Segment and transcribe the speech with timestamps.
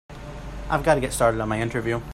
[0.67, 2.01] I've got to get started on my interview.